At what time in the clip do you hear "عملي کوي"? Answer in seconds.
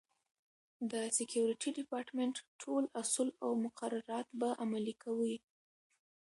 4.63-5.35